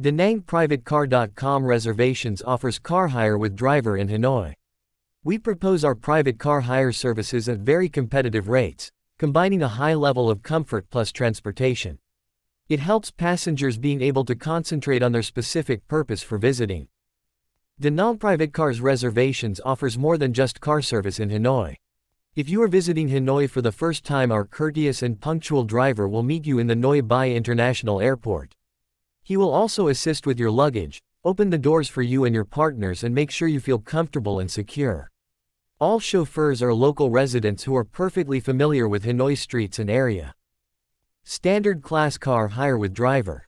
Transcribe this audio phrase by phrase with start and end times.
[0.00, 4.54] DaNangPrivateCar.com Reservations offers car hire with driver in Hanoi.
[5.24, 10.30] We propose our private car hire services at very competitive rates, combining a high level
[10.30, 11.98] of comfort plus transportation.
[12.68, 16.86] It helps passengers being able to concentrate on their specific purpose for visiting.
[17.80, 21.74] Da Nang Private Cars Reservations offers more than just car service in Hanoi.
[22.36, 26.22] If you are visiting Hanoi for the first time our courteous and punctual driver will
[26.22, 28.54] meet you in the Noi Bai International Airport.
[29.28, 33.04] He will also assist with your luggage, open the doors for you and your partners
[33.04, 35.10] and make sure you feel comfortable and secure.
[35.78, 40.34] All chauffeurs are local residents who are perfectly familiar with Hanoi streets and area.
[41.24, 43.46] Standard class car hire with driver.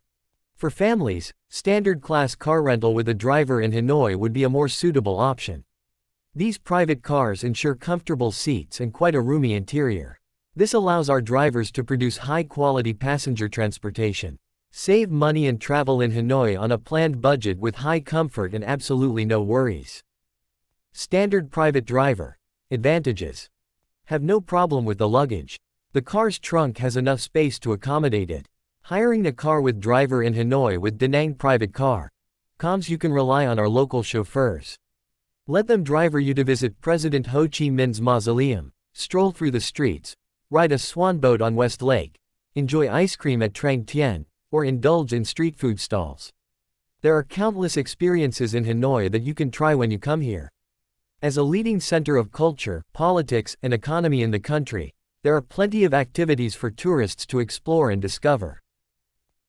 [0.54, 4.68] For families, standard class car rental with a driver in Hanoi would be a more
[4.68, 5.64] suitable option.
[6.34, 10.20] These private cars ensure comfortable seats and quite a roomy interior.
[10.54, 14.36] This allows our drivers to produce high quality passenger transportation.
[14.72, 19.24] Save money and travel in Hanoi on a planned budget with high comfort and absolutely
[19.24, 20.02] no worries.
[20.92, 22.38] Standard private driver.
[22.70, 23.50] Advantages.
[24.04, 25.58] Have no problem with the luggage.
[25.92, 28.46] The car's trunk has enough space to accommodate it.
[28.82, 32.08] Hiring a car with driver in Hanoi with Da Nang private car.
[32.58, 34.78] Coms you can rely on our local chauffeurs.
[35.48, 40.14] Let them driver you to visit President Ho Chi Minh's mausoleum, stroll through the streets,
[40.48, 42.20] ride a swan boat on West Lake,
[42.54, 46.32] enjoy ice cream at Trang Tien, or indulge in street food stalls.
[47.02, 50.50] There are countless experiences in Hanoi that you can try when you come here.
[51.22, 55.84] As a leading center of culture, politics, and economy in the country, there are plenty
[55.84, 58.62] of activities for tourists to explore and discover.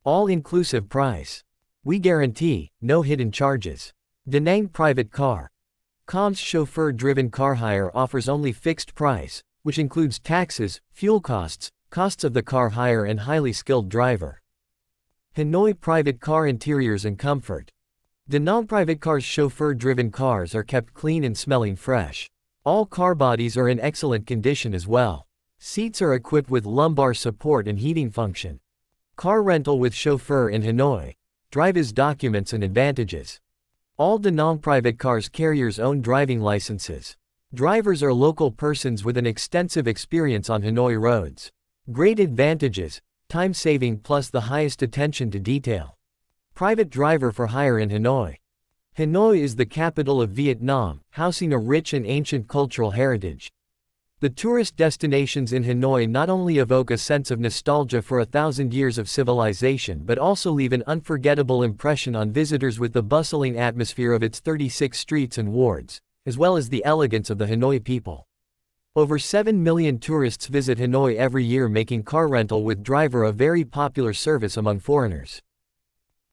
[0.04, 1.44] All-inclusive price.
[1.84, 3.94] We guarantee, no hidden charges.
[4.28, 5.50] Da Nang Private Car.
[6.06, 12.34] Com's chauffeur-driven car hire offers only fixed price, which includes taxes, fuel costs, costs of
[12.34, 14.41] the car hire and highly skilled driver.
[15.38, 17.72] Hanoi private car interiors and comfort.
[18.28, 22.30] Da Nang private cars chauffeur-driven cars are kept clean and smelling fresh.
[22.66, 25.28] All car bodies are in excellent condition as well.
[25.58, 28.60] Seats are equipped with lumbar support and heating function.
[29.16, 31.16] Car rental with chauffeur in Hanoi.
[31.50, 33.40] Drive his documents and advantages.
[33.96, 37.16] All Da Nang private cars carriers own driving licenses.
[37.54, 41.54] Drivers are local persons with an extensive experience on Hanoi roads.
[41.90, 43.02] Great advantages,
[43.32, 45.98] time saving plus the highest attention to detail.
[46.54, 48.36] Private driver for hire in Hanoi.
[48.98, 53.50] Hanoi is the capital of Vietnam, housing a rich and ancient cultural heritage.
[54.20, 58.74] The tourist destinations in Hanoi not only evoke a sense of nostalgia for a thousand
[58.74, 64.12] years of civilization but also leave an unforgettable impression on visitors with the bustling atmosphere
[64.12, 68.28] of its 36 streets and wards, as well as the elegance of the Hanoi people.
[68.94, 73.64] Over 7 million tourists visit Hanoi every year making car rental with driver a very
[73.64, 75.42] popular service among foreigners.